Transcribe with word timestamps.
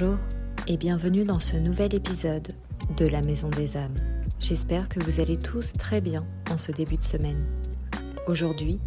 Bonjour 0.00 0.18
et 0.68 0.76
bienvenue 0.76 1.24
dans 1.24 1.40
ce 1.40 1.56
nouvel 1.56 1.92
épisode 1.92 2.48
de 2.96 3.06
la 3.06 3.20
Maison 3.20 3.48
des 3.48 3.76
âmes. 3.76 3.96
J'espère 4.38 4.88
que 4.88 5.02
vous 5.02 5.18
allez 5.18 5.36
tous 5.36 5.72
très 5.72 6.00
bien 6.00 6.24
en 6.52 6.58
ce 6.58 6.70
début 6.70 6.98
de 6.98 7.02
semaine. 7.02 7.44
Aujourd'hui, 8.28 8.78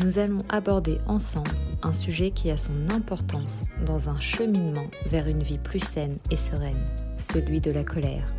nous 0.00 0.20
allons 0.20 0.44
aborder 0.48 0.98
ensemble 1.08 1.50
un 1.82 1.92
sujet 1.92 2.30
qui 2.30 2.52
a 2.52 2.56
son 2.56 2.88
importance 2.90 3.64
dans 3.84 4.10
un 4.10 4.20
cheminement 4.20 4.86
vers 5.06 5.26
une 5.26 5.42
vie 5.42 5.58
plus 5.58 5.82
saine 5.82 6.18
et 6.30 6.36
sereine, 6.36 6.86
celui 7.16 7.60
de 7.60 7.72
la 7.72 7.82
colère. 7.82 8.32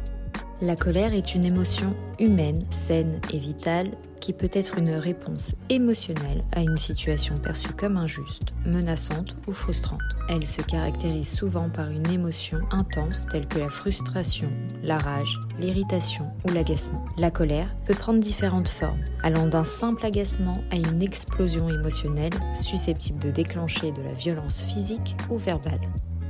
La 0.61 0.77
colère 0.77 1.13
est 1.13 1.35
une 1.35 1.43
émotion 1.43 1.93
humaine, 2.17 2.61
saine 2.69 3.19
et 3.33 3.37
vitale 3.37 3.91
qui 4.21 4.31
peut 4.31 4.49
être 4.53 4.77
une 4.77 4.91
réponse 4.91 5.53
émotionnelle 5.69 6.45
à 6.53 6.61
une 6.61 6.77
situation 6.77 7.35
perçue 7.35 7.73
comme 7.73 7.97
injuste, 7.97 8.53
menaçante 8.65 9.35
ou 9.47 9.51
frustrante. 9.51 9.99
Elle 10.29 10.45
se 10.45 10.61
caractérise 10.61 11.29
souvent 11.29 11.69
par 11.69 11.89
une 11.91 12.09
émotion 12.09 12.59
intense 12.71 13.27
telle 13.29 13.49
que 13.49 13.59
la 13.59 13.67
frustration, 13.67 14.49
la 14.81 14.97
rage, 14.97 15.37
l'irritation 15.59 16.31
ou 16.47 16.53
l'agacement. 16.53 17.03
La 17.17 17.31
colère 17.31 17.75
peut 17.85 17.93
prendre 17.93 18.21
différentes 18.21 18.69
formes, 18.69 19.03
allant 19.23 19.47
d'un 19.47 19.65
simple 19.65 20.05
agacement 20.05 20.63
à 20.71 20.77
une 20.77 21.01
explosion 21.01 21.69
émotionnelle 21.69 22.34
susceptible 22.55 23.19
de 23.19 23.29
déclencher 23.29 23.91
de 23.91 24.01
la 24.01 24.13
violence 24.13 24.62
physique 24.62 25.17
ou 25.29 25.37
verbale. 25.37 25.81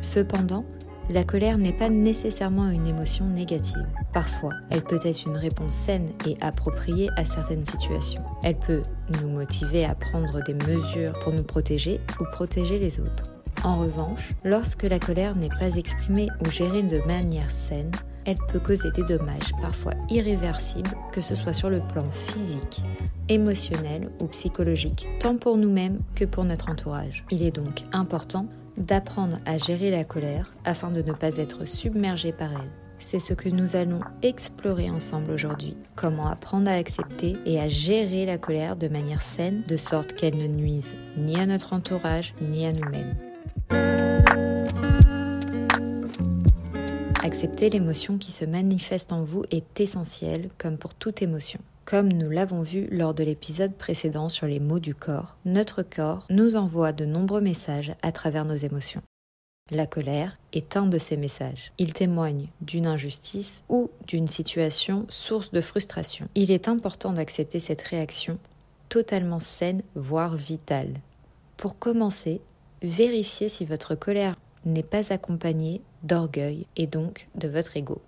Cependant, 0.02 0.66
la 1.10 1.24
colère 1.24 1.58
n'est 1.58 1.74
pas 1.74 1.90
nécessairement 1.90 2.70
une 2.70 2.88
émotion 2.88 3.26
négative. 3.26 3.86
Parfois, 4.14 4.54
elle 4.70 4.84
peut 4.84 5.00
être 5.04 5.26
une 5.26 5.38
réponse 5.38 5.74
saine 5.74 6.10
et 6.28 6.38
appropriée 6.42 7.10
à 7.16 7.26
certaines 7.26 7.66
situations. 7.66 8.24
Elle 8.44 8.58
peut 8.58 8.82
nous 9.22 9.30
motiver 9.30 9.86
à 9.86 9.96
prendre 9.96 10.44
des 10.44 10.54
mesures 10.54 11.18
pour 11.20 11.34
nous 11.34 11.44
protéger 11.44 12.00
ou 12.20 12.24
protéger 12.32 12.80
les 12.80 13.00
autres. 13.00 13.24
En 13.64 13.80
revanche, 13.80 14.32
lorsque 14.44 14.84
la 14.84 15.00
colère 15.00 15.36
n'est 15.36 15.50
pas 15.50 15.76
exprimée 15.76 16.28
ou 16.46 16.52
gérée 16.52 16.84
de 16.84 17.00
manière 17.08 17.52
saine, 17.52 17.92
elle 18.26 18.38
peut 18.52 18.60
causer 18.60 18.92
des 18.92 19.04
dommages 19.04 19.54
parfois 19.62 19.94
irréversibles, 20.10 20.90
que 21.12 21.22
ce 21.22 21.36
soit 21.36 21.54
sur 21.54 21.70
le 21.70 21.80
plan 21.80 22.10
physique, 22.12 22.82
émotionnel 23.30 24.10
ou 24.20 24.26
psychologique, 24.28 25.08
tant 25.20 25.38
pour 25.38 25.58
nous-mêmes 25.58 26.00
que 26.16 26.26
pour 26.26 26.44
notre 26.44 26.70
entourage. 26.70 27.24
Il 27.30 27.44
est 27.44 27.56
donc 27.56 27.84
important 27.92 28.48
d'apprendre 28.78 29.38
à 29.46 29.58
gérer 29.58 29.92
la 29.92 30.04
colère 30.04 30.54
afin 30.64 30.92
de 30.92 31.02
ne 31.02 31.14
pas 31.14 31.38
être 31.38 31.66
submergé 31.66 32.32
par 32.32 32.52
elle. 32.52 32.72
C'est 33.00 33.20
ce 33.20 33.34
que 33.34 33.50
nous 33.50 33.76
allons 33.76 34.00
explorer 34.22 34.90
ensemble 34.90 35.32
aujourd'hui. 35.32 35.78
Comment 35.96 36.28
apprendre 36.28 36.70
à 36.70 36.74
accepter 36.74 37.38
et 37.46 37.60
à 37.60 37.68
gérer 37.68 38.26
la 38.26 38.38
colère 38.38 38.76
de 38.76 38.88
manière 38.88 39.22
saine, 39.22 39.64
de 39.68 39.78
sorte 39.78 40.14
qu'elle 40.14 40.38
ne 40.38 40.48
nuise 40.48 40.96
ni 41.18 41.36
à 41.38 41.46
notre 41.46 41.74
entourage 41.74 42.34
ni 42.42 42.66
à 42.66 42.72
nous-mêmes. 42.72 43.16
Accepter 47.24 47.70
l'émotion 47.70 48.18
qui 48.18 48.32
se 48.32 48.46
manifeste 48.46 49.12
en 49.12 49.24
vous 49.24 49.44
est 49.52 49.80
essentiel, 49.80 50.50
comme 50.58 50.78
pour 50.78 50.94
toute 50.94 51.22
émotion. 51.22 51.60
Comme 51.86 52.12
nous 52.12 52.32
l'avons 52.32 52.64
vu 52.64 52.88
lors 52.90 53.14
de 53.14 53.24
l'épisode 53.24 53.76
précédent 53.76 54.28
sur 54.28 54.48
les 54.48 54.60
mots 54.60 54.80
du 54.80 54.96
corps, 54.96 55.38
notre 55.46 55.84
corps 55.84 56.26
nous 56.32 56.56
envoie 56.56 56.94
de 56.94 57.06
nombreux 57.06 57.42
messages 57.42 57.94
à 58.02 58.12
travers 58.12 58.44
nos 58.44 58.56
émotions. 58.56 59.04
La 59.70 59.86
colère 59.86 60.40
est 60.52 60.78
un 60.78 60.88
de 60.88 60.98
ces 60.98 61.16
messages. 61.16 61.72
Il 61.78 61.94
témoigne 61.94 62.48
d'une 62.62 62.88
injustice 62.88 63.64
ou 63.70 63.92
d'une 64.08 64.28
situation 64.28 65.06
source 65.10 65.52
de 65.52 65.62
frustration. 65.62 66.28
Il 66.34 66.50
est 66.50 66.68
important 66.68 67.14
d'accepter 67.14 67.60
cette 67.60 67.84
réaction 67.84 68.40
totalement 68.90 69.40
saine, 69.40 69.84
voire 69.94 70.36
vitale. 70.36 71.02
Pour 71.56 71.78
commencer, 71.78 72.42
vérifiez 72.82 73.48
si 73.48 73.64
votre 73.64 73.94
colère 73.94 74.38
n'est 74.66 74.82
pas 74.82 75.14
accompagnée 75.14 75.82
d'orgueil 76.02 76.66
et 76.78 76.88
donc 76.88 77.28
de 77.36 77.48
votre 77.48 77.78
ego. 77.78 78.02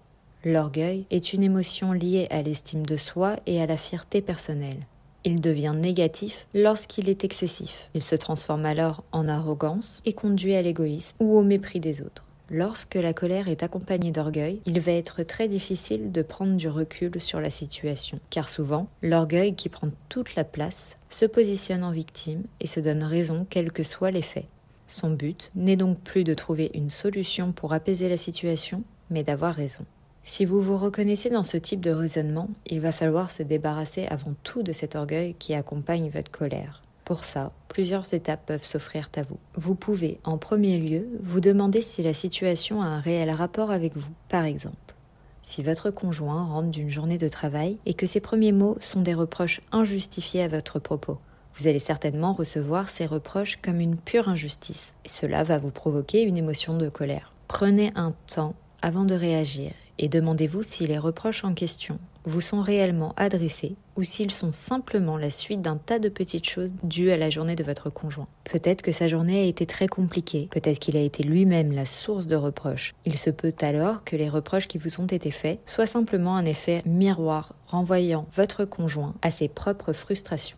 L'orgueil 0.46 1.06
est 1.10 1.34
une 1.34 1.44
émotion 1.44 1.92
liée 1.94 2.28
à 2.30 2.42
l'estime 2.42 2.86
de 2.86 2.96
soi 2.96 3.38
et 3.48 3.62
à 3.62 3.66
la 3.66 3.76
fierté 3.76 4.22
personnelle. 4.22 4.86
Il 5.24 5.42
devient 5.42 5.74
négatif 5.76 6.48
lorsqu'il 6.54 7.10
est 7.10 7.24
excessif. 7.24 7.90
Il 7.96 8.04
se 8.04 8.16
transforme 8.16 8.66
alors 8.66 9.04
en 9.12 9.28
arrogance 9.28 10.02
et 10.06 10.14
conduit 10.14 10.56
à 10.56 10.62
l'égoïsme 10.62 11.16
ou 11.20 11.38
au 11.38 11.44
mépris 11.44 11.80
des 11.80 12.02
autres. 12.02 12.24
Lorsque 12.50 12.96
la 12.96 13.14
colère 13.14 13.50
est 13.50 13.62
accompagnée 13.62 14.12
d'orgueil, 14.12 14.62
il 14.66 14.80
va 14.80 14.94
être 14.94 15.24
très 15.24 15.50
difficile 15.50 16.14
de 16.14 16.22
prendre 16.22 16.56
du 16.56 16.70
recul 16.70 17.20
sur 17.20 17.42
la 17.42 17.50
situation, 17.50 18.22
car 18.30 18.48
souvent, 18.48 18.88
l'orgueil 19.02 19.54
qui 19.54 19.68
prend 19.68 19.90
toute 20.08 20.36
la 20.36 20.46
place 20.46 20.98
se 21.10 21.26
positionne 21.26 21.84
en 21.84 21.92
victime 21.92 22.44
et 22.62 22.68
se 22.68 22.80
donne 22.80 23.04
raison 23.04 23.46
quels 23.50 23.74
que 23.74 23.84
soient 23.84 24.12
les 24.12 24.22
faits. 24.22 24.46
Son 24.86 25.10
but 25.10 25.52
n'est 25.56 25.76
donc 25.76 26.00
plus 26.00 26.24
de 26.24 26.34
trouver 26.34 26.72
une 26.74 26.90
solution 26.90 27.52
pour 27.52 27.74
apaiser 27.74 28.08
la 28.08 28.16
situation, 28.16 28.84
mais 29.10 29.24
d'avoir 29.24 29.54
raison. 29.54 29.84
Si 30.30 30.44
vous 30.44 30.62
vous 30.62 30.78
reconnaissez 30.78 31.30
dans 31.30 31.46
ce 31.46 31.56
type 31.56 31.80
de 31.80 31.90
raisonnement, 31.90 32.50
il 32.66 32.82
va 32.82 32.92
falloir 32.92 33.32
se 33.32 33.44
débarrasser 33.44 34.06
avant 34.08 34.34
tout 34.44 34.62
de 34.62 34.74
cet 34.74 34.98
orgueil 34.98 35.36
qui 35.40 35.54
accompagne 35.54 36.10
votre 36.10 36.30
colère. 36.30 36.84
Pour 37.06 37.24
ça, 37.24 37.54
plusieurs 37.70 38.14
étapes 38.14 38.46
peuvent 38.46 38.66
s'offrir 38.66 39.10
à 39.16 39.22
vous. 39.22 39.38
Vous 39.56 39.74
pouvez, 39.74 40.20
en 40.26 40.38
premier 40.38 40.80
lieu, 40.80 41.08
vous 41.22 41.40
demander 41.40 41.80
si 41.80 42.04
la 42.04 42.12
situation 42.12 42.82
a 42.82 42.88
un 42.88 43.00
réel 43.00 43.32
rapport 43.32 43.72
avec 43.72 43.96
vous. 43.96 44.12
Par 44.28 44.44
exemple, 44.44 44.96
si 45.44 45.64
votre 45.64 45.92
conjoint 45.92 46.44
rentre 46.44 46.72
d'une 46.72 46.90
journée 46.90 47.18
de 47.18 47.30
travail 47.30 47.78
et 47.86 47.94
que 47.94 48.06
ses 48.06 48.20
premiers 48.20 48.52
mots 48.52 48.76
sont 48.82 49.02
des 49.02 49.14
reproches 49.14 49.62
injustifiés 49.72 50.44
à 50.44 50.50
votre 50.50 50.78
propos. 50.78 51.20
Vous 51.56 51.70
allez 51.70 51.80
certainement 51.80 52.34
recevoir 52.34 52.90
ces 52.90 53.06
reproches 53.06 53.60
comme 53.62 53.80
une 53.80 53.96
pure 53.96 54.28
injustice, 54.28 54.94
et 55.06 55.10
cela 55.10 55.44
va 55.44 55.58
vous 55.58 55.72
provoquer 55.72 56.24
une 56.24 56.38
émotion 56.38 56.78
de 56.78 56.90
colère. 56.90 57.32
Prenez 57.48 57.94
un 57.96 58.14
temps 58.28 58.56
avant 58.82 59.06
de 59.06 59.16
réagir 59.16 59.72
et 60.00 60.10
demandez-vous 60.10 60.64
si 60.64 60.86
les 60.86 60.98
reproches 60.98 61.44
en 61.44 61.54
question 61.54 62.00
vous 62.28 62.42
sont 62.42 62.60
réellement 62.60 63.14
adressés 63.16 63.76
ou 63.96 64.04
s'ils 64.04 64.32
sont 64.32 64.52
simplement 64.52 65.18
la 65.18 65.30
suite 65.30 65.62
d'un 65.62 65.78
tas 65.78 65.98
de 65.98 66.10
petites 66.10 66.48
choses 66.48 66.74
dues 66.84 67.12
à 67.12 67.18
la 67.18 67.30
journée 67.30 67.56
de 67.56 67.64
votre 67.64 67.90
conjoint. 67.90 68.28
Peut-être 68.44 68.82
que 68.82 68.92
sa 68.92 69.08
journée 69.08 69.40
a 69.40 69.46
été 69.46 69.66
très 69.66 69.88
compliquée, 69.88 70.50
peut-être 70.52 70.80
qu'il 70.80 70.98
a 70.98 71.02
été 71.02 71.24
lui-même 71.24 71.72
la 71.72 71.86
source 71.86 72.28
de 72.28 72.36
reproches. 72.36 72.94
Il 73.06 73.18
se 73.18 73.30
peut 73.30 73.56
alors 73.62 74.04
que 74.04 74.18
les 74.18 74.30
reproches 74.30 74.68
qui 74.68 74.78
vous 74.78 75.00
ont 75.00 75.08
été 75.08 75.32
faits 75.32 75.60
soient 75.66 75.86
simplement 75.86 76.36
un 76.36 76.46
effet 76.46 76.84
miroir 76.86 77.56
renvoyant 77.66 78.28
votre 78.36 78.66
conjoint 78.66 79.16
à 79.22 79.32
ses 79.32 79.48
propres 79.48 79.94
frustrations. 79.94 80.58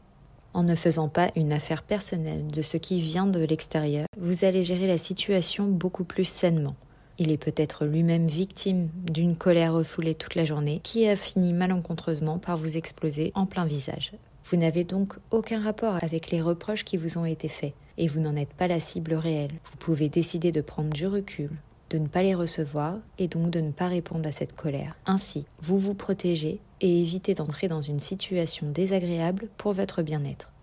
En 0.55 0.63
ne 0.63 0.73
faisant 0.73 1.07
pas 1.07 1.29
une 1.35 1.53
affaire 1.53 1.83
personnelle 1.83 2.47
de 2.47 2.63
ce 2.63 2.77
qui 2.77 2.99
vient 2.99 3.27
de 3.27 3.45
l'extérieur, 3.45 4.07
vous 4.17 4.43
allez 4.43 4.63
gérer 4.63 4.87
la 4.87 4.97
situation 4.97 5.65
beaucoup 5.65 6.03
plus 6.03 6.25
sainement. 6.25 6.75
Il 7.21 7.31
est 7.31 7.37
peut-être 7.37 7.85
lui-même 7.85 8.27
victime 8.27 8.89
d'une 9.11 9.35
colère 9.35 9.73
refoulée 9.73 10.15
toute 10.15 10.35
la 10.35 10.45
journée 10.45 10.79
qui 10.81 11.05
a 11.05 11.17
fini 11.17 11.51
malencontreusement 11.51 12.39
par 12.39 12.57
vous 12.57 12.77
exploser 12.77 13.33
en 13.35 13.45
plein 13.45 13.65
visage. 13.65 14.13
Vous 14.45 14.55
n'avez 14.55 14.85
donc 14.85 15.15
aucun 15.29 15.61
rapport 15.61 16.01
avec 16.01 16.31
les 16.31 16.41
reproches 16.41 16.85
qui 16.85 16.95
vous 16.95 17.17
ont 17.17 17.25
été 17.25 17.49
faits 17.49 17.73
et 17.97 18.07
vous 18.07 18.21
n'en 18.21 18.37
êtes 18.37 18.53
pas 18.53 18.69
la 18.69 18.79
cible 18.79 19.15
réelle. 19.15 19.51
Vous 19.65 19.77
pouvez 19.77 20.07
décider 20.07 20.53
de 20.53 20.61
prendre 20.61 20.91
du 20.91 21.07
recul, 21.07 21.49
de 21.89 21.97
ne 21.97 22.07
pas 22.07 22.23
les 22.23 22.35
recevoir 22.35 22.95
et 23.17 23.27
donc 23.27 23.49
de 23.49 23.59
ne 23.59 23.71
pas 23.71 23.89
répondre 23.89 24.27
à 24.27 24.31
cette 24.31 24.55
colère. 24.55 24.95
Ainsi, 25.05 25.45
vous 25.59 25.77
vous 25.77 25.95
protégez 25.95 26.61
et 26.79 27.01
évitez 27.01 27.33
d'entrer 27.33 27.67
dans 27.67 27.81
une 27.81 27.99
situation 27.99 28.71
désagréable 28.71 29.49
pour 29.57 29.73
votre 29.73 30.03
bien-être. 30.03 30.53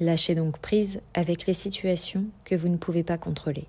Lâchez 0.00 0.34
donc 0.34 0.58
prise 0.58 1.00
avec 1.14 1.46
les 1.46 1.54
situations 1.54 2.26
que 2.44 2.54
vous 2.54 2.68
ne 2.68 2.76
pouvez 2.76 3.04
pas 3.04 3.16
contrôler 3.16 3.66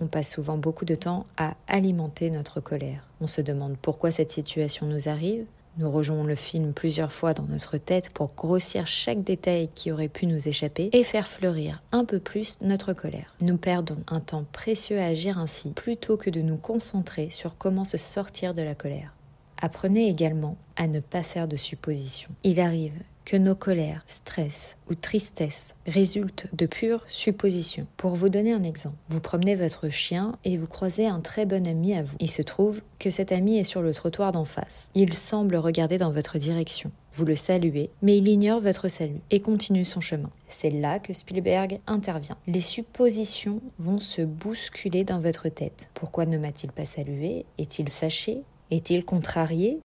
on 0.00 0.06
passe 0.06 0.32
souvent 0.32 0.56
beaucoup 0.56 0.84
de 0.84 0.94
temps 0.94 1.26
à 1.36 1.54
alimenter 1.68 2.30
notre 2.30 2.60
colère. 2.60 3.06
On 3.20 3.26
se 3.26 3.40
demande 3.40 3.76
pourquoi 3.80 4.10
cette 4.10 4.30
situation 4.30 4.86
nous 4.86 5.08
arrive. 5.08 5.44
Nous 5.78 5.90
rejouons 5.90 6.24
le 6.24 6.34
film 6.34 6.72
plusieurs 6.72 7.12
fois 7.12 7.34
dans 7.34 7.44
notre 7.44 7.76
tête 7.76 8.08
pour 8.10 8.30
grossir 8.34 8.86
chaque 8.86 9.22
détail 9.22 9.68
qui 9.74 9.92
aurait 9.92 10.08
pu 10.08 10.26
nous 10.26 10.48
échapper 10.48 10.88
et 10.92 11.04
faire 11.04 11.28
fleurir 11.28 11.82
un 11.92 12.06
peu 12.06 12.18
plus 12.18 12.58
notre 12.62 12.94
colère. 12.94 13.34
Nous 13.42 13.58
perdons 13.58 13.98
un 14.08 14.20
temps 14.20 14.46
précieux 14.52 14.98
à 14.98 15.06
agir 15.06 15.38
ainsi 15.38 15.72
plutôt 15.72 16.16
que 16.16 16.30
de 16.30 16.40
nous 16.40 16.56
concentrer 16.56 17.28
sur 17.30 17.58
comment 17.58 17.84
se 17.84 17.98
sortir 17.98 18.54
de 18.54 18.62
la 18.62 18.74
colère. 18.74 19.12
Apprenez 19.60 20.08
également 20.08 20.56
à 20.76 20.86
ne 20.86 21.00
pas 21.00 21.22
faire 21.22 21.48
de 21.48 21.56
suppositions. 21.56 22.30
Il 22.42 22.60
arrive 22.60 23.02
que 23.26 23.36
nos 23.36 23.56
colères, 23.56 24.02
stress 24.06 24.76
ou 24.88 24.94
tristesse 24.94 25.74
résultent 25.86 26.46
de 26.54 26.64
pures 26.64 27.04
suppositions. 27.08 27.86
Pour 27.96 28.14
vous 28.14 28.28
donner 28.28 28.52
un 28.52 28.62
exemple, 28.62 28.96
vous 29.08 29.20
promenez 29.20 29.56
votre 29.56 29.90
chien 29.90 30.38
et 30.44 30.56
vous 30.56 30.68
croisez 30.68 31.06
un 31.06 31.20
très 31.20 31.44
bon 31.44 31.66
ami 31.66 31.92
à 31.92 32.04
vous. 32.04 32.16
Il 32.20 32.30
se 32.30 32.40
trouve 32.40 32.80
que 33.00 33.10
cet 33.10 33.32
ami 33.32 33.58
est 33.58 33.64
sur 33.64 33.82
le 33.82 33.92
trottoir 33.92 34.30
d'en 34.30 34.44
face. 34.44 34.88
Il 34.94 35.12
semble 35.12 35.56
regarder 35.56 35.98
dans 35.98 36.12
votre 36.12 36.38
direction. 36.38 36.92
Vous 37.14 37.24
le 37.24 37.34
saluez, 37.34 37.90
mais 38.00 38.16
il 38.18 38.28
ignore 38.28 38.60
votre 38.60 38.88
salut 38.88 39.20
et 39.30 39.40
continue 39.40 39.84
son 39.84 40.00
chemin. 40.00 40.30
C'est 40.48 40.70
là 40.70 41.00
que 41.00 41.12
Spielberg 41.12 41.80
intervient. 41.88 42.36
Les 42.46 42.60
suppositions 42.60 43.60
vont 43.78 43.98
se 43.98 44.22
bousculer 44.22 45.02
dans 45.02 45.18
votre 45.18 45.48
tête. 45.48 45.88
Pourquoi 45.94 46.26
ne 46.26 46.38
m'a-t-il 46.38 46.70
pas 46.70 46.84
salué? 46.84 47.44
Est-il 47.58 47.90
fâché? 47.90 48.42
Est-il 48.70 49.04
contrarié? 49.04 49.80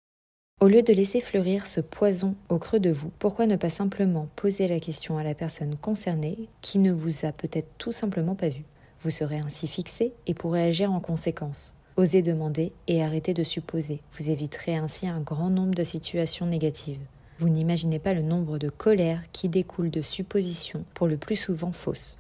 Au 0.62 0.68
lieu 0.68 0.84
de 0.84 0.94
laisser 0.94 1.22
fleurir 1.22 1.66
ce 1.66 1.82
poison 1.82 2.36
au 2.50 2.60
creux 2.60 2.80
de 2.80 2.92
vous, 2.92 3.12
pourquoi 3.18 3.48
ne 3.48 3.56
pas 3.56 3.72
simplement 3.72 4.28
poser 4.36 4.68
la 4.68 4.80
question 4.80 5.18
à 5.18 5.24
la 5.24 5.34
personne 5.34 5.76
concernée 5.76 6.38
qui 6.62 6.78
ne 6.78 6.92
vous 6.92 7.26
a 7.26 7.32
peut-être 7.32 7.70
tout 7.80 7.92
simplement 7.92 8.36
pas 8.36 8.50
vu? 8.50 8.64
Vous 9.02 9.10
serez 9.10 9.40
ainsi 9.40 9.68
fixé 9.68 10.14
et 10.28 10.36
pourrez 10.36 10.64
agir 10.64 10.92
en 10.92 11.00
conséquence. 11.00 11.74
Osez 11.98 12.22
demander 12.22 12.74
et 12.88 13.04
arrêtez 13.04 13.34
de 13.34 13.44
supposer. 13.44 14.02
Vous 14.14 14.30
éviterez 14.30 14.76
ainsi 14.76 15.08
un 15.08 15.20
grand 15.20 15.50
nombre 15.50 15.74
de 15.74 15.84
situations 15.84 16.46
négatives. 16.46 17.02
Vous 17.40 17.50
n'imaginez 17.50 17.98
pas 17.98 18.14
le 18.14 18.22
nombre 18.22 18.60
de 18.60 18.70
colères 18.70 19.24
qui 19.32 19.50
découlent 19.50 19.90
de 19.90 20.04
suppositions, 20.04 20.86
pour 20.94 21.08
le 21.08 21.18
plus 21.18 21.38
souvent 21.38 21.72
fausses. 21.72 22.20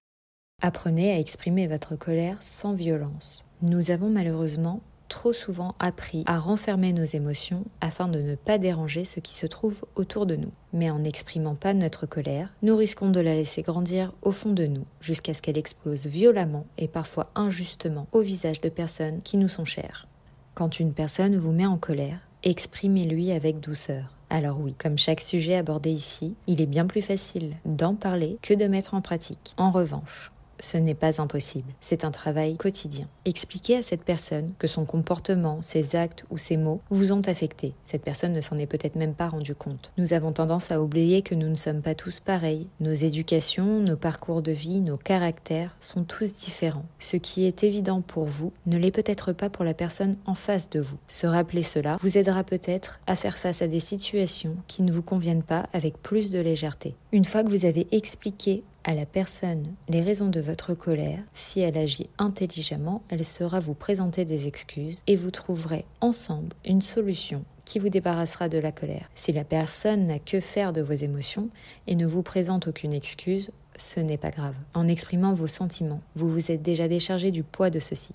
Apprenez 0.63 1.11
à 1.11 1.19
exprimer 1.19 1.67
votre 1.67 1.95
colère 1.95 2.37
sans 2.41 2.73
violence. 2.73 3.45
Nous 3.61 3.91
avons 3.91 4.09
malheureusement 4.09 4.81
trop 5.11 5.33
souvent 5.33 5.75
appris 5.77 6.23
à 6.25 6.39
renfermer 6.39 6.93
nos 6.93 7.03
émotions 7.03 7.65
afin 7.81 8.07
de 8.07 8.21
ne 8.21 8.35
pas 8.35 8.57
déranger 8.57 9.03
ce 9.03 9.19
qui 9.19 9.35
se 9.35 9.45
trouve 9.45 9.83
autour 9.95 10.25
de 10.25 10.37
nous. 10.37 10.51
Mais 10.71 10.89
en 10.89 10.99
n'exprimant 10.99 11.53
pas 11.53 11.73
notre 11.73 12.05
colère, 12.05 12.53
nous 12.61 12.77
risquons 12.77 13.09
de 13.09 13.19
la 13.19 13.35
laisser 13.35 13.61
grandir 13.61 14.13
au 14.21 14.31
fond 14.31 14.53
de 14.53 14.65
nous 14.65 14.85
jusqu'à 15.01 15.33
ce 15.33 15.41
qu'elle 15.41 15.57
explose 15.57 16.07
violemment 16.07 16.65
et 16.77 16.87
parfois 16.87 17.29
injustement 17.35 18.07
au 18.13 18.21
visage 18.21 18.61
de 18.61 18.69
personnes 18.69 19.21
qui 19.21 19.35
nous 19.35 19.49
sont 19.49 19.65
chères. 19.65 20.07
Quand 20.55 20.79
une 20.79 20.93
personne 20.93 21.35
vous 21.35 21.51
met 21.51 21.65
en 21.65 21.77
colère, 21.77 22.19
exprimez-lui 22.43 23.33
avec 23.33 23.59
douceur. 23.59 24.15
Alors 24.29 24.61
oui, 24.61 24.73
comme 24.73 24.97
chaque 24.97 25.19
sujet 25.19 25.55
abordé 25.55 25.91
ici, 25.91 26.35
il 26.47 26.61
est 26.61 26.65
bien 26.65 26.87
plus 26.87 27.01
facile 27.01 27.57
d'en 27.65 27.95
parler 27.95 28.37
que 28.41 28.53
de 28.53 28.65
mettre 28.65 28.93
en 28.93 29.01
pratique. 29.01 29.53
En 29.57 29.71
revanche, 29.71 30.31
ce 30.61 30.77
n'est 30.77 30.95
pas 30.95 31.21
impossible. 31.21 31.73
C'est 31.81 32.05
un 32.05 32.11
travail 32.11 32.55
quotidien. 32.55 33.07
Expliquez 33.25 33.77
à 33.77 33.81
cette 33.81 34.03
personne 34.03 34.53
que 34.59 34.67
son 34.67 34.85
comportement, 34.85 35.61
ses 35.61 35.95
actes 35.95 36.25
ou 36.29 36.37
ses 36.37 36.57
mots 36.57 36.81
vous 36.89 37.11
ont 37.11 37.21
affecté. 37.27 37.73
Cette 37.83 38.03
personne 38.03 38.33
ne 38.33 38.41
s'en 38.41 38.57
est 38.57 38.67
peut-être 38.67 38.95
même 38.95 39.13
pas 39.13 39.27
rendu 39.27 39.55
compte. 39.55 39.91
Nous 39.97 40.13
avons 40.13 40.31
tendance 40.31 40.71
à 40.71 40.81
oublier 40.81 41.21
que 41.21 41.35
nous 41.35 41.49
ne 41.49 41.55
sommes 41.55 41.81
pas 41.81 41.95
tous 41.95 42.19
pareils. 42.19 42.67
Nos 42.79 42.93
éducations, 42.93 43.79
nos 43.79 43.97
parcours 43.97 44.41
de 44.41 44.51
vie, 44.51 44.79
nos 44.79 44.97
caractères 44.97 45.75
sont 45.81 46.03
tous 46.03 46.33
différents. 46.33 46.85
Ce 46.99 47.17
qui 47.17 47.45
est 47.45 47.63
évident 47.63 48.01
pour 48.01 48.25
vous 48.25 48.53
ne 48.65 48.77
l'est 48.77 48.91
peut-être 48.91 49.33
pas 49.33 49.49
pour 49.49 49.65
la 49.65 49.73
personne 49.73 50.17
en 50.25 50.35
face 50.35 50.69
de 50.69 50.79
vous. 50.79 50.97
Se 51.07 51.27
rappeler 51.27 51.63
cela 51.63 51.97
vous 52.01 52.17
aidera 52.17 52.43
peut-être 52.43 52.99
à 53.07 53.15
faire 53.15 53.37
face 53.37 53.61
à 53.61 53.67
des 53.67 53.79
situations 53.79 54.55
qui 54.67 54.83
ne 54.83 54.91
vous 54.91 55.01
conviennent 55.01 55.43
pas 55.43 55.65
avec 55.73 56.01
plus 56.01 56.31
de 56.31 56.39
légèreté. 56.39 56.95
Une 57.11 57.25
fois 57.25 57.43
que 57.43 57.49
vous 57.49 57.65
avez 57.65 57.87
expliqué 57.91 58.63
à 58.83 58.93
la 58.93 59.05
personne 59.05 59.73
les 59.89 60.01
raisons 60.01 60.29
de 60.29 60.39
votre 60.39 60.73
colère, 60.73 61.21
si 61.33 61.59
elle 61.59 61.77
agit 61.77 62.09
intelligemment, 62.17 63.03
elle 63.09 63.25
saura 63.25 63.59
vous 63.59 63.73
présenter 63.73 64.25
des 64.25 64.47
excuses 64.47 65.03
et 65.07 65.15
vous 65.15 65.31
trouverez 65.31 65.85
ensemble 65.99 66.55
une 66.65 66.81
solution 66.81 67.43
qui 67.65 67.79
vous 67.79 67.89
débarrassera 67.89 68.49
de 68.49 68.57
la 68.57 68.71
colère. 68.71 69.09
Si 69.15 69.31
la 69.31 69.43
personne 69.43 70.07
n'a 70.07 70.19
que 70.19 70.39
faire 70.39 70.73
de 70.73 70.81
vos 70.81 70.93
émotions 70.93 71.49
et 71.87 71.95
ne 71.95 72.05
vous 72.05 72.23
présente 72.23 72.67
aucune 72.67 72.93
excuse, 72.93 73.51
ce 73.77 73.99
n'est 73.99 74.17
pas 74.17 74.31
grave. 74.31 74.55
En 74.73 74.87
exprimant 74.87 75.33
vos 75.33 75.47
sentiments, 75.47 76.01
vous 76.15 76.29
vous 76.29 76.51
êtes 76.51 76.61
déjà 76.61 76.87
déchargé 76.87 77.31
du 77.31 77.43
poids 77.43 77.69
de 77.69 77.79
ceci. 77.79 78.13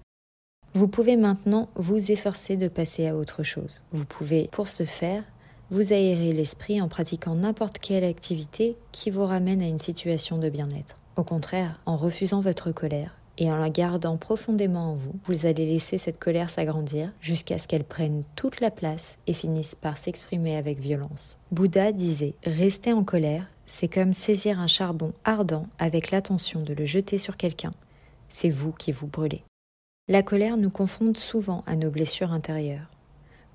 Vous 0.74 0.88
pouvez 0.88 1.16
maintenant 1.16 1.70
vous 1.74 2.12
efforcer 2.12 2.56
de 2.56 2.69
passer 2.69 3.06
à 3.06 3.16
autre 3.16 3.42
chose. 3.42 3.82
Vous 3.92 4.04
pouvez, 4.04 4.50
pour 4.52 4.69
ce 4.69 4.84
faire, 4.84 5.24
vous 5.70 5.92
aérez 5.92 6.32
l'esprit 6.32 6.80
en 6.80 6.88
pratiquant 6.88 7.34
n'importe 7.34 7.78
quelle 7.78 8.04
activité 8.04 8.76
qui 8.92 9.10
vous 9.10 9.24
ramène 9.24 9.62
à 9.62 9.66
une 9.66 9.78
situation 9.78 10.38
de 10.38 10.48
bien-être. 10.48 10.96
Au 11.16 11.24
contraire, 11.24 11.80
en 11.86 11.96
refusant 11.96 12.40
votre 12.40 12.72
colère 12.72 13.16
et 13.38 13.50
en 13.50 13.56
la 13.56 13.68
gardant 13.68 14.16
profondément 14.16 14.92
en 14.92 14.94
vous, 14.94 15.14
vous 15.24 15.46
allez 15.46 15.66
laisser 15.66 15.98
cette 15.98 16.18
colère 16.18 16.50
s'agrandir 16.50 17.10
jusqu'à 17.20 17.58
ce 17.58 17.68
qu'elle 17.68 17.84
prenne 17.84 18.22
toute 18.34 18.60
la 18.60 18.70
place 18.70 19.18
et 19.26 19.32
finisse 19.32 19.74
par 19.74 19.98
s'exprimer 19.98 20.56
avec 20.56 20.78
violence. 20.78 21.36
Bouddha 21.50 21.92
disait 21.92 22.34
Rester 22.44 22.92
en 22.92 23.04
colère, 23.04 23.46
c'est 23.66 23.88
comme 23.88 24.12
saisir 24.12 24.60
un 24.60 24.69
charbon 24.69 25.12
ardent 25.24 25.66
avec 25.78 26.10
l'intention 26.12 26.62
de 26.62 26.72
le 26.72 26.84
jeter 26.84 27.19
sur 27.19 27.36
quelqu'un. 27.36 27.74
C'est 28.28 28.50
vous 28.50 28.72
qui 28.72 28.92
vous 28.92 29.06
brûlez. 29.06 29.42
La 30.08 30.22
colère 30.22 30.56
nous 30.56 30.70
confronte 30.70 31.19
souvent 31.19 31.64
à 31.66 31.74
nos 31.74 31.90
blessures 31.90 32.32
intérieures. 32.32 32.88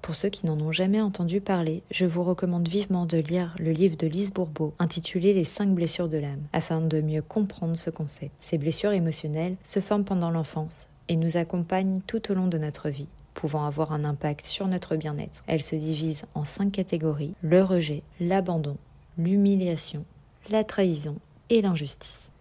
Pour 0.02 0.16
ceux 0.16 0.30
qui 0.30 0.46
n'en 0.46 0.60
ont 0.60 0.72
jamais 0.72 1.00
entendu 1.00 1.42
parler, 1.42 1.84
je 1.92 2.06
vous 2.06 2.24
recommande 2.24 2.68
vivement 2.68 3.06
de 3.06 3.18
lire 3.18 3.54
le 3.60 3.72
livre 3.72 3.98
de 3.98 4.08
Lise 4.08 4.34
Bourbeau 4.34 4.74
intitulé 4.80 5.34
Les 5.34 5.44
cinq 5.44 5.70
blessures 5.70 6.10
de 6.10 6.18
l'âme, 6.18 6.48
afin 6.54 6.82
de 6.82 7.02
mieux 7.02 7.22
comprendre 7.22 7.76
ce 7.76 7.90
concept. 7.90 8.32
Ces 8.40 8.58
blessures 8.58 8.94
émotionnelles 8.94 9.58
se 9.64 9.80
forment 9.80 10.06
pendant 10.06 10.32
l'enfance 10.32 10.88
et 11.08 11.16
nous 11.16 11.38
accompagnent 11.38 12.02
tout 12.08 12.32
au 12.32 12.36
long 12.36 12.48
de 12.48 12.58
notre 12.58 12.90
vie 12.90 13.10
pouvant 13.34 13.66
avoir 13.66 13.92
un 13.92 14.04
impact 14.04 14.46
sur 14.46 14.68
notre 14.68 14.96
bien-être. 14.96 15.44
Elles 15.48 15.62
se 15.62 15.76
divisent 15.76 16.26
en 16.36 16.44
cinq 16.44 16.72
catégories 16.72 17.34
le 17.42 17.64
rejet, 17.64 18.04
l'abandon, 18.20 18.78
l'humiliation, 19.18 20.06
la 20.50 20.64
trahison 20.64 21.16
et 21.50 21.62
l'injustice. 21.62 22.32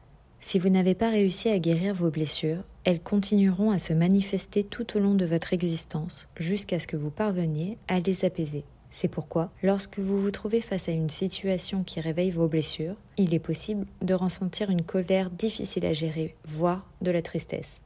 Si 0.41 0.59
vous 0.59 0.69
n'avez 0.69 0.95
pas 0.95 1.11
réussi 1.11 1.49
à 1.49 1.59
guérir 1.59 1.95
vos 1.95 2.11
blessures, 2.11 2.65
elles 2.85 3.00
continueront 3.00 3.71
à 3.71 3.79
se 3.79 3.93
manifester 3.93 4.65
tout 4.65 4.97
au 4.97 5.00
long 5.00 5.15
de 5.15 5.27
votre 5.27 5.53
existence 5.53 6.29
jusqu'à 6.37 6.79
ce 6.79 6.87
que 6.87 6.97
vous 6.97 7.11
parveniez 7.11 7.79
à 7.88 8.00
les 8.00 8.25
apaiser. 8.25 8.65
C'est 8.91 9.09
pourquoi, 9.09 9.50
lorsque 9.62 9.99
vous 9.99 10.21
vous 10.21 10.31
trouvez 10.31 10.61
face 10.61 10.88
à 10.88 10.93
une 10.93 11.11
situation 11.11 11.85
qui 11.85 12.00
réveille 12.00 12.32
vos 12.32 12.49
blessures, 12.49 12.97
il 13.17 13.35
est 13.35 13.38
possible 13.38 13.87
de 14.03 14.15
ressentir 14.15 14.71
une 14.71 14.82
colère 14.82 15.31
difficile 15.31 15.87
à 15.87 15.93
gérer, 15.93 16.35
voire 16.44 16.87
de 17.00 17.11
la 17.11 17.23
tristesse. 17.23 17.81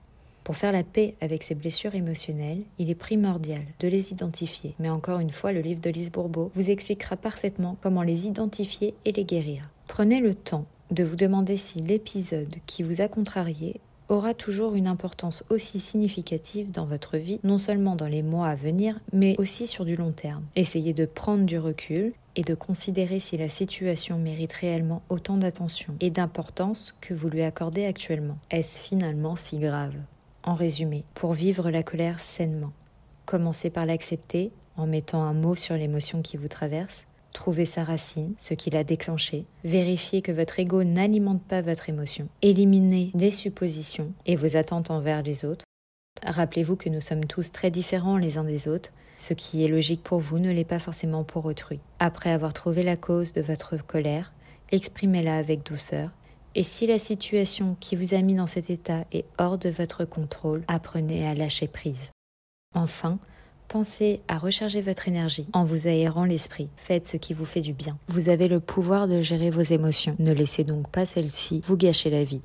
Pour 0.45 0.57
faire 0.57 0.73
la 0.73 0.83
paix 0.83 1.15
avec 1.21 1.43
ces 1.43 1.55
blessures 1.55 1.95
émotionnelles, 1.95 2.63
il 2.79 2.91
est 2.91 2.95
primordial 2.95 3.63
de 3.81 3.89
les 3.89 4.13
identifier. 4.13 4.75
Mais 4.79 4.91
encore 4.91 5.21
une 5.21 5.31
fois, 5.31 5.53
le 5.53 5.61
livre 5.61 5.81
de 5.81 5.91
Lise 5.91 6.13
Bourbeau 6.13 6.51
vous 6.55 6.71
expliquera 6.71 7.17
parfaitement 7.17 7.79
comment 7.81 8.03
les 8.03 8.27
identifier 8.27 8.95
et 9.05 9.13
les 9.13 9.25
guérir. 9.25 9.71
Prenez 9.89 10.21
le 10.21 10.35
temps 10.35 10.67
de 10.91 11.03
vous 11.03 11.17
demander 11.17 11.57
si 11.57 11.79
l'épisode 11.81 12.57
qui 12.67 12.83
vous 12.83 13.01
a 13.01 13.09
contrarié 13.09 13.81
aura 14.09 14.35
toujours 14.35 14.75
une 14.75 14.87
importance 14.87 15.45
aussi 15.51 15.79
significative 15.79 16.71
dans 16.71 16.87
votre 16.87 17.17
vie, 17.17 17.41
non 17.43 17.59
seulement 17.59 17.97
dans 17.97 18.07
les 18.07 18.23
mois 18.23 18.49
à 18.49 18.55
venir, 18.55 19.01
mais 19.13 19.35
aussi 19.39 19.67
sur 19.67 19.85
du 19.85 19.97
long 19.97 20.13
terme. 20.13 20.45
Essayez 20.57 20.93
de 20.93 21.07
prendre 21.07 21.45
du 21.45 21.59
recul 21.59 22.13
et 22.37 22.43
de 22.43 22.55
considérer 22.55 23.21
si 23.21 23.37
la 23.37 23.49
situation 23.49 24.19
mérite 24.19 24.53
réellement 24.53 25.03
autant 25.09 25.37
d'attention 25.37 25.95
et 26.01 26.11
d'importance 26.11 26.95
que 27.01 27.15
vous 27.15 27.29
lui 27.29 27.43
accordez 27.43 27.87
actuellement. 27.87 28.39
Est-ce 28.51 28.81
finalement 28.81 29.37
si 29.37 29.59
grave? 29.59 29.95
En 30.43 30.55
résumé, 30.55 31.05
pour 31.15 31.33
vivre 31.33 31.71
la 31.71 31.83
colère 31.83 32.21
sainement, 32.21 32.73
commencez 33.25 33.71
par 33.71 33.87
l'accepter 33.87 34.51
en 34.77 34.87
mettant 34.87 35.23
un 35.23 35.33
mot 35.33 35.55
sur 35.55 35.77
l'émotion 35.77 36.21
qui 36.21 36.37
vous 36.37 36.49
traverse, 36.49 37.07
Trouvez 37.35 37.67
sa 37.67 37.83
racine, 37.83 38.33
ce 38.39 38.55
qui 38.55 38.71
l'a 38.71 38.85
déclenché, 38.85 39.45
vérifiez 39.65 40.23
que 40.23 40.31
votre 40.31 40.61
ego 40.61 40.85
n'alimente 40.85 41.43
pas 41.43 41.63
votre 41.63 41.91
émotion, 41.91 42.29
éliminez 42.43 43.11
les 43.13 43.33
suppositions 43.33 44.13
et 44.25 44.37
vos 44.37 44.57
attentes 44.57 44.91
envers 44.91 45.23
les 45.23 45.45
autres. 45.45 45.65
Rappelez-vous 46.25 46.77
que 46.77 46.89
nous 46.89 47.01
sommes 47.01 47.25
tous 47.25 47.51
très 47.51 47.73
différents 47.73 48.19
les 48.19 48.39
uns 48.39 48.45
des 48.45 48.69
autres, 48.69 48.93
ce 49.19 49.35
qui 49.35 49.65
est 49.65 49.69
logique 49.69 50.03
pour 50.05 50.21
vous 50.21 50.39
ne 50.39 50.53
l'est 50.53 50.65
pas 50.65 50.79
forcément 50.79 51.25
pour 51.25 51.45
autrui. 51.45 51.81
Après 51.99 52.31
avoir 52.31 52.55
trouvé 52.55 52.85
la 52.85 52.97
cause 52.97 53.33
de 53.33 53.43
votre 53.43 53.77
colère, 53.85 54.33
exprimez-la 54.71 55.37
avec 55.37 55.67
douceur, 55.67 56.11
et 56.55 56.63
si 56.63 56.87
la 56.87 57.01
situation 57.01 57.77
qui 57.81 57.97
vous 57.97 58.15
a 58.15 58.23
mis 58.23 58.37
dans 58.37 58.47
cet 58.47 58.71
état 58.71 59.07
est 59.11 59.27
hors 59.39 59.59
de 59.59 59.71
votre 59.71 60.05
contrôle, 60.05 60.63
apprenez 60.69 61.27
à 61.27 61.35
lâcher 61.35 61.67
prise. 61.67 62.11
Enfin, 62.75 63.19
Pensez 63.69 64.21
à 64.29 64.39
recharger 64.39 64.81
votre 64.81 65.09
énergie 65.09 65.47
en 65.53 65.65
vous 65.65 65.87
aérant 65.87 66.25
l'esprit. 66.25 66.69
Faites 66.77 67.09
ce 67.09 67.17
qui 67.17 67.35
vous 67.35 67.45
fait 67.45 67.61
du 67.61 67.73
bien. 67.73 67.99
Vous 68.09 68.29
avez 68.29 68.49
le 68.49 68.61
pouvoir 68.61 69.09
de 69.09 69.21
gérer 69.23 69.51
vos 69.51 69.63
émotions. 69.63 70.17
Ne 70.19 70.33
laissez 70.33 70.65
donc 70.65 70.91
pas 70.91 71.07
celles-ci 71.07 71.63
vous 71.67 71.77
gâcher 71.77 72.11
la 72.11 72.25
vie. 72.25 72.43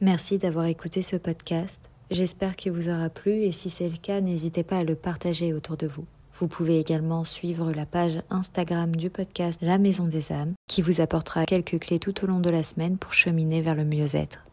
Merci 0.00 0.38
d'avoir 0.38 0.66
écouté 0.66 1.02
ce 1.02 1.16
podcast. 1.16 1.90
J'espère 2.10 2.56
qu'il 2.56 2.72
vous 2.72 2.88
aura 2.88 3.08
plu 3.08 3.42
et 3.42 3.52
si 3.52 3.70
c'est 3.70 3.88
le 3.88 3.96
cas, 3.96 4.20
n'hésitez 4.20 4.62
pas 4.62 4.78
à 4.78 4.84
le 4.84 4.94
partager 4.94 5.52
autour 5.52 5.76
de 5.76 5.86
vous. 5.86 6.06
Vous 6.40 6.48
pouvez 6.48 6.78
également 6.78 7.24
suivre 7.24 7.70
la 7.70 7.84
page 7.84 8.22
Instagram 8.30 8.96
du 8.96 9.10
podcast 9.10 9.60
La 9.62 9.76
Maison 9.76 10.06
des 10.06 10.32
âmes 10.32 10.54
qui 10.68 10.80
vous 10.80 11.02
apportera 11.02 11.44
quelques 11.44 11.78
clés 11.78 11.98
tout 11.98 12.24
au 12.24 12.26
long 12.26 12.40
de 12.40 12.48
la 12.48 12.62
semaine 12.62 12.96
pour 12.96 13.12
cheminer 13.12 13.60
vers 13.60 13.74
le 13.74 13.84
mieux-être. 13.84 14.46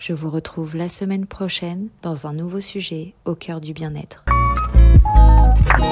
Je 0.00 0.12
vous 0.14 0.30
retrouve 0.30 0.76
la 0.76 0.88
semaine 0.88 1.26
prochaine 1.26 1.88
dans 2.02 2.26
un 2.26 2.32
nouveau 2.32 2.60
sujet 2.60 3.14
au 3.24 3.34
cœur 3.34 3.60
du 3.60 3.72
bien-être. 3.72 4.24
Thank 5.52 5.78
you. 5.78 5.89